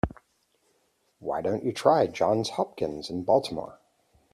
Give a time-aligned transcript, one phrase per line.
[1.19, 3.77] Why don't you try Johns Hopkins in Baltimore?